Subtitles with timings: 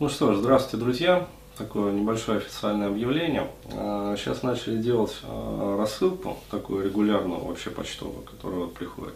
[0.00, 1.26] Ну что ж, здравствуйте, друзья.
[1.58, 3.48] Такое небольшое официальное объявление.
[3.74, 9.12] А, сейчас начали делать а, рассылку, такую регулярную вообще почтовую, которая вот приходит.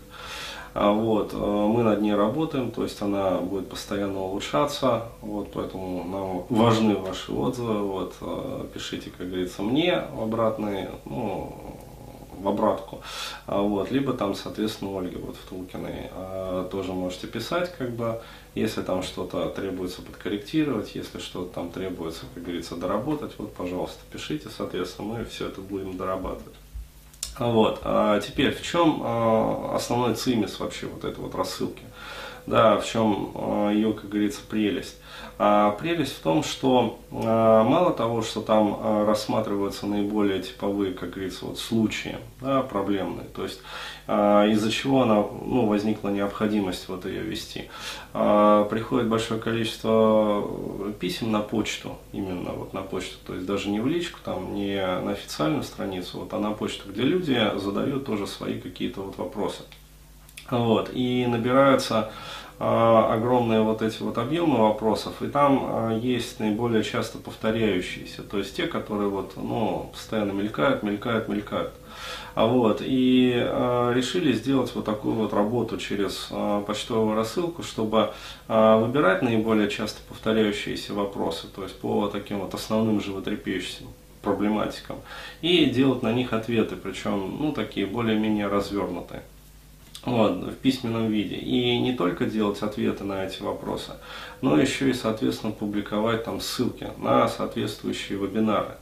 [0.74, 6.04] А, вот, мы над ней работаем, то есть она будет постоянно улучшаться, вот, поэтому
[6.50, 8.16] нам важны ваши отзывы, вот,
[8.74, 11.78] пишите, как говорится, мне обратные, ну,
[12.38, 13.02] в обратку.
[13.46, 18.20] А, вот, либо там, соответственно, Ольге вот в Тулкиной а, тоже можете писать, как бы,
[18.54, 24.48] если там что-то требуется подкорректировать, если что-то там требуется, как говорится, доработать, вот, пожалуйста, пишите,
[24.54, 26.54] соответственно, мы все это будем дорабатывать.
[27.38, 27.80] Вот.
[27.82, 31.82] А теперь, в чем а, основной цимис вообще вот этой вот рассылки?
[32.46, 34.96] Да, в чем а, ее, как говорится, прелесть?
[35.38, 41.10] А прелесть в том, что а, мало того, что там а, рассматриваются наиболее типовые, как
[41.10, 43.60] говорится, вот случаи да, проблемные, то есть
[44.06, 47.68] а, из-за чего она, ну, возникла необходимость вот ее вести.
[48.12, 50.48] Приходит большое количество
[51.00, 54.76] писем на почту, именно вот на почту, то есть даже не в личку, там, не
[54.76, 59.62] на официальную страницу, вот, а на почту, где люди задают тоже свои какие-то вот вопросы.
[60.50, 62.10] Вот, и набираются
[62.60, 68.38] а, огромные вот эти вот объемы вопросов, и там а, есть наиболее часто повторяющиеся, то
[68.38, 71.72] есть те, которые вот, ну, постоянно мелькают, мелькают, мелькают.
[72.34, 78.10] А вот, и э, решили сделать вот такую вот работу через э, почтовую рассылку, чтобы
[78.48, 83.86] э, выбирать наиболее часто повторяющиеся вопросы, то есть по таким вот основным животрепещущим
[84.20, 84.96] проблематикам,
[85.42, 89.22] и делать на них ответы, причем, ну, такие более-менее развернутые
[90.04, 91.36] вот, в письменном виде.
[91.36, 93.92] И не только делать ответы на эти вопросы,
[94.40, 98.76] но еще и, соответственно, публиковать там ссылки на соответствующие вебинары.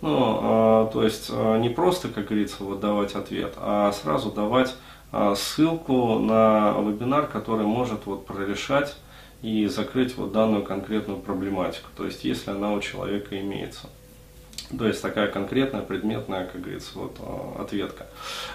[0.00, 4.74] Ну, э, то есть э, не просто, как говорится, вот давать ответ, а сразу давать
[5.12, 8.96] э, ссылку на вебинар, который может вот прорешать
[9.42, 13.88] и закрыть вот данную конкретную проблематику, то есть если она у человека имеется.
[14.76, 18.06] То есть такая конкретная, предметная, как говорится, вот а, ответка.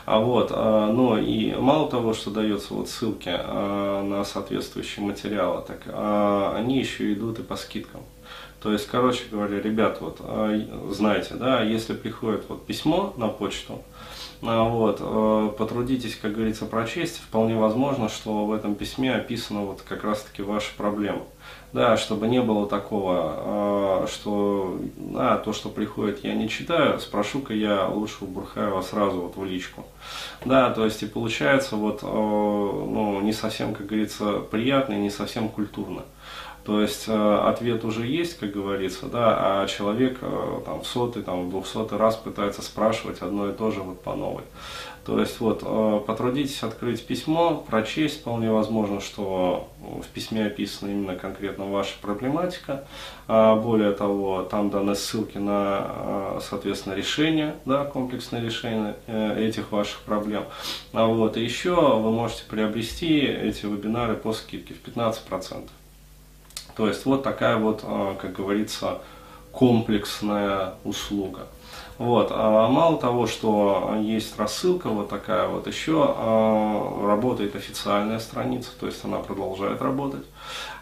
[0.05, 5.63] А вот, а, но и мало того, что дается вот ссылки а, на соответствующие материалы,
[5.65, 5.81] так
[6.55, 8.01] они еще идут и по скидкам.
[8.61, 10.21] То есть, короче говоря, ребят, вот
[10.91, 13.81] знаете, да, если приходит вот письмо на почту,
[14.43, 20.41] вот, потрудитесь, как говорится, прочесть, вполне возможно, что в этом письме описана вот как раз-таки
[20.41, 21.23] ваша проблема.
[21.73, 24.79] Да, чтобы не было такого, а, что
[25.15, 29.43] а, то, что приходит, я не читаю, спрошу-ка я лучше у Бурхаева сразу вот в
[29.43, 29.83] личку.
[30.45, 35.09] Да, то есть и получается вот, а, ну, не совсем, как говорится, приятно и не
[35.09, 36.03] совсем культурно.
[36.65, 41.21] То есть э, ответ уже есть, как говорится, да, а человек э, там, в сотый,
[41.21, 44.43] там, в двухсотый раз пытается спрашивать одно и то же вот по новой.
[45.05, 51.17] То есть вот э, потрудитесь открыть письмо, прочесть, вполне возможно, что в письме описана именно
[51.17, 52.85] конкретно ваша проблематика.
[53.27, 60.45] А более того, там даны ссылки на, соответственно, решение, да, комплексное решение этих ваших проблем.
[60.93, 65.67] А вот, и еще вы можете приобрести эти вебинары по скидке в 15%.
[66.75, 68.99] То есть вот такая вот, а, как говорится,
[69.51, 71.47] комплексная услуга.
[71.97, 72.29] Вот.
[72.31, 78.87] А мало того, что есть рассылка вот такая вот, еще а, работает официальная страница, то
[78.87, 80.25] есть она продолжает работать.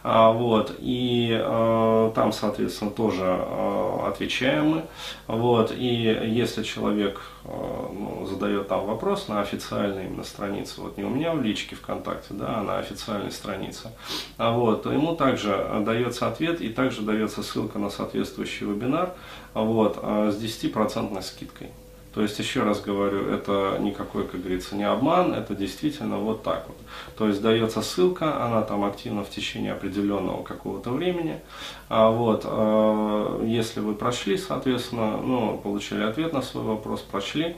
[0.04, 4.84] А, вот, и а, там, соответственно, тоже а, отвечаем мы.
[5.28, 11.04] Вот, и если человек а, ну, задает там вопрос на официальной именно странице, вот не
[11.04, 13.92] у меня в личке ВКонтакте, да, а на официальной странице,
[14.38, 19.14] а вот, то ему также дается ответ и также дается ссылка на соответствующий вебинар
[19.54, 21.70] вот, а, с 10% скидкой.
[22.14, 26.68] То есть, еще раз говорю, это никакой, как говорится, не обман, это действительно вот так
[26.68, 26.78] вот.
[27.18, 31.40] То есть, дается ссылка, она там активна в течение определенного какого-то времени.
[31.88, 37.56] А вот, э, если вы прошли, соответственно, ну, получили ответ на свой вопрос, прошли,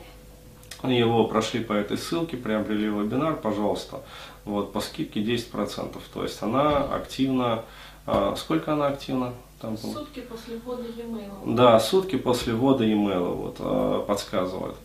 [0.83, 4.01] его прошли по этой ссылке, приобрели вебинар, пожалуйста,
[4.45, 5.99] вот, по скидке 10%.
[6.13, 7.63] То есть, она активна,
[8.05, 9.33] э, сколько она активна?
[9.63, 11.55] Там, сутки после ввода e-mail.
[11.55, 14.75] Да, сутки после ввода e-mail вот, э, подсказывают.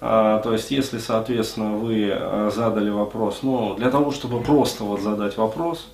[0.00, 5.00] А, то есть, если, соответственно, вы э, задали вопрос, ну, для того, чтобы просто вот
[5.00, 5.86] задать вопрос,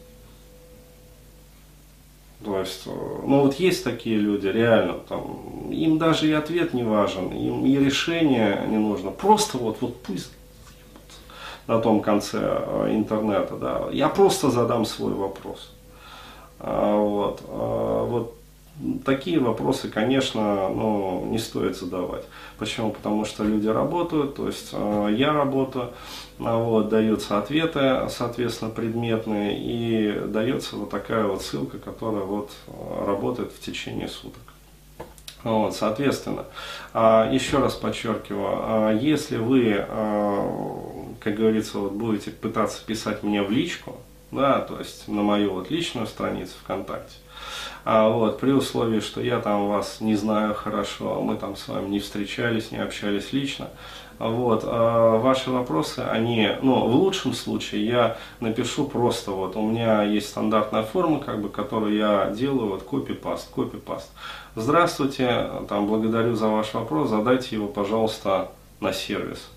[2.42, 2.90] то есть, э,
[3.26, 7.76] ну вот есть такие люди, реально, там, им даже и ответ не важен, им и
[7.76, 10.32] решение не нужно, просто вот, вот пусть
[11.66, 12.38] на том конце
[12.88, 15.70] интернета, да, я просто задам свой вопрос.
[16.58, 18.36] А, вот, а, вот
[19.04, 22.24] такие вопросы, конечно, ну, не стоит задавать.
[22.58, 22.90] Почему?
[22.90, 25.90] Потому что люди работают, то есть э, я работаю,
[26.38, 32.50] а вот, даются ответы, соответственно, предметные, и дается вот такая вот ссылка, которая вот
[33.06, 34.42] работает в течение суток.
[35.44, 36.44] Вот, соответственно,
[36.92, 43.42] а, еще раз подчеркиваю, а, если вы, а, как говорится, вот будете пытаться писать мне
[43.42, 43.96] в личку,
[44.32, 47.14] да, то есть на мою вот личную страницу ВКонтакте,
[47.84, 51.88] а вот, при условии, что я там вас не знаю хорошо, мы там с вами
[51.88, 53.68] не встречались, не общались лично,
[54.18, 60.02] вот, а ваши вопросы, они, ну, в лучшем случае я напишу просто, вот, у меня
[60.02, 64.10] есть стандартная форма, как бы, которую я делаю, вот, копипаст, копипаст.
[64.54, 69.50] Здравствуйте, там, благодарю за ваш вопрос, задайте его, пожалуйста, на сервис.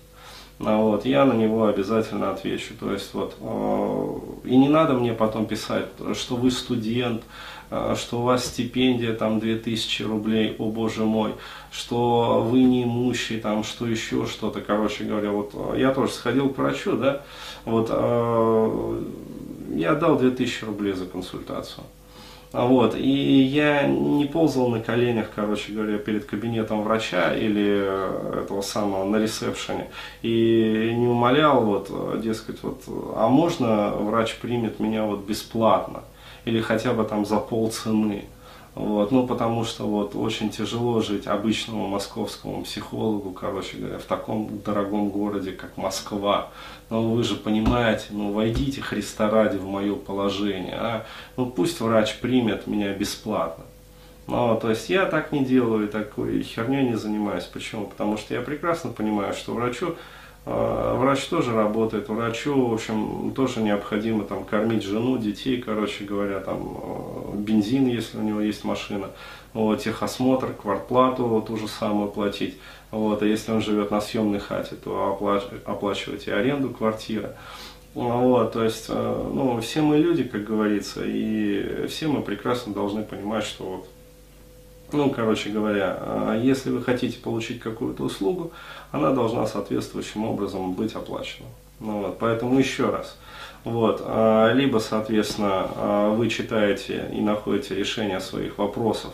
[0.58, 2.74] А вот, я на него обязательно отвечу.
[2.78, 7.22] То есть вот, э, и не надо мне потом писать, что вы студент,
[7.70, 11.34] Э, что у вас стипендия там 2000 рублей, о боже мой,
[11.72, 16.50] что вы не имущий, там, что еще что-то, короче говоря, вот э, я тоже сходил
[16.50, 17.22] к врачу, да,
[17.64, 17.90] вот,
[19.74, 21.84] я дал 2000 рублей за консультацию.
[22.52, 29.04] Вот, и я не ползал на коленях, короче говоря, перед кабинетом врача или этого самого
[29.04, 29.88] на ресепшене
[30.22, 32.82] и не умолял, вот, дескать, вот,
[33.14, 36.02] а можно врач примет меня вот бесплатно
[36.44, 38.24] или хотя бы там за полцены.
[38.76, 44.60] Вот, ну, потому что вот очень тяжело жить обычному московскому психологу, короче говоря, в таком
[44.62, 46.50] дорогом городе, как Москва.
[46.90, 51.06] Но вы же понимаете, ну, войдите Христа ради в мое положение, а?
[51.38, 53.64] Ну, пусть врач примет меня бесплатно.
[54.26, 57.44] Ну, то есть я так не делаю, такой херней не занимаюсь.
[57.44, 57.86] Почему?
[57.86, 59.96] Потому что я прекрасно понимаю, что врачу
[60.46, 66.78] врач тоже работает, врачу, в общем, тоже необходимо там кормить жену, детей, короче говоря, там
[66.82, 69.08] э, бензин, если у него есть машина,
[69.52, 72.58] вот, техосмотр, квартплату ту же самую платить.
[72.92, 77.34] Вот, а если он живет на съемной хате, то оплач, оплачивать и аренду квартиры.
[77.94, 83.02] Вот, то есть, э, ну, все мы люди, как говорится, и все мы прекрасно должны
[83.02, 83.88] понимать, что вот
[84.92, 88.52] ну, короче говоря, а если вы хотите получить какую-то услугу,
[88.92, 91.48] она должна соответствующим образом быть оплачена.
[91.80, 93.18] Ну, вот, поэтому еще раз.
[93.64, 99.12] Вот, а, либо, соответственно, а, вы читаете и находите решение своих вопросов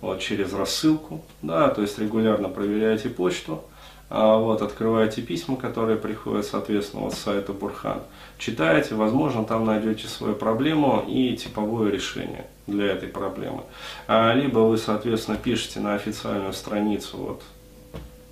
[0.00, 3.64] вот, через рассылку, да, то есть регулярно проверяете почту,
[4.10, 8.02] вот, открываете письма, которые приходят, соответственно, вот с сайта Бурхан,
[8.38, 13.62] читаете, возможно, там найдете свою проблему и типовое решение для этой проблемы.
[14.08, 17.42] А, либо вы, соответственно, пишете на официальную страницу вот,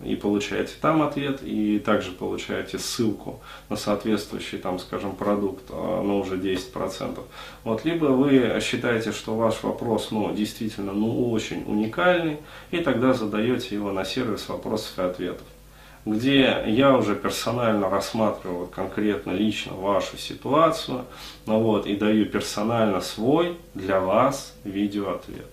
[0.04, 3.38] и получаете там ответ, и также получаете ссылку
[3.68, 7.20] на соответствующий, там, скажем, продукт а, на уже 10%.
[7.62, 12.38] Вот, либо вы считаете, что ваш вопрос ну, действительно ну, очень уникальный,
[12.72, 15.46] и тогда задаете его на сервис вопросов и ответов
[16.08, 21.04] где я уже персонально рассматриваю конкретно лично вашу ситуацию,
[21.46, 25.46] ну вот, и даю персонально свой для вас видеоответ.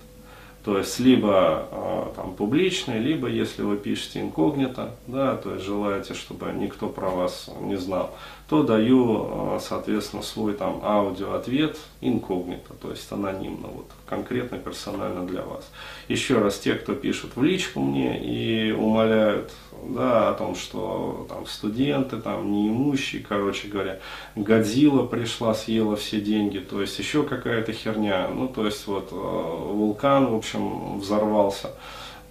[0.63, 6.16] То есть либо э, там публичный, либо если вы пишете инкогнито, да, то есть желаете,
[6.16, 8.16] чтобы никто про вас не знал,
[8.47, 15.42] то даю, э, соответственно, свой там аудиоответ инкогнито, то есть анонимно, вот конкретно персонально для
[15.42, 15.71] вас.
[16.07, 19.51] Еще раз, те, кто пишут в личку мне и умоляют
[19.89, 24.00] да, о том, что там студенты, там неимущие, короче говоря,
[24.36, 29.15] Годзилла пришла, съела все деньги, то есть еще какая-то херня, ну, то есть вот э,
[29.15, 31.71] вулкан, в общем, взорвался,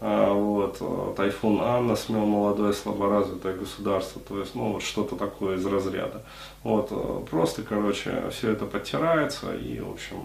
[0.00, 5.66] вот, э, тайфун Анна смел молодое слаборазвитое государство, то есть, ну, вот что-то такое из
[5.66, 6.22] разряда.
[6.62, 10.18] Вот, просто, короче, все это подтирается и, в общем,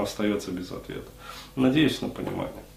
[0.00, 1.10] остается без ответа.
[1.56, 2.67] Надеюсь на понимание.